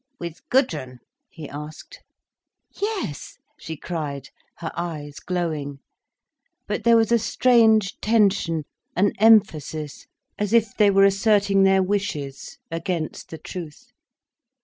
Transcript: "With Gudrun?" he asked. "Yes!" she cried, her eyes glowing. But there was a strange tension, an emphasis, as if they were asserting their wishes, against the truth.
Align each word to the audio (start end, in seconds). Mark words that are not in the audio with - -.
"With 0.19 0.41
Gudrun?" 0.49 0.97
he 1.29 1.47
asked. 1.47 1.99
"Yes!" 2.71 3.37
she 3.59 3.77
cried, 3.77 4.29
her 4.55 4.71
eyes 4.75 5.19
glowing. 5.19 5.77
But 6.65 6.83
there 6.85 6.97
was 6.97 7.11
a 7.11 7.19
strange 7.19 7.99
tension, 8.01 8.63
an 8.95 9.11
emphasis, 9.19 10.07
as 10.39 10.53
if 10.53 10.75
they 10.75 10.89
were 10.89 11.05
asserting 11.05 11.61
their 11.61 11.83
wishes, 11.83 12.57
against 12.71 13.29
the 13.29 13.37
truth. 13.37 13.91